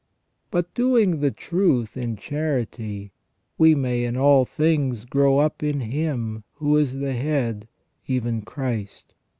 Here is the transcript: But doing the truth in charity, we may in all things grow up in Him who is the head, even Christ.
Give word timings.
But 0.49 0.73
doing 0.73 1.19
the 1.19 1.29
truth 1.29 1.95
in 1.95 2.15
charity, 2.17 3.11
we 3.59 3.75
may 3.75 4.03
in 4.03 4.17
all 4.17 4.45
things 4.45 5.05
grow 5.05 5.37
up 5.37 5.61
in 5.61 5.79
Him 5.81 6.43
who 6.53 6.75
is 6.77 6.97
the 6.97 7.13
head, 7.13 7.67
even 8.07 8.41
Christ. 8.41 9.13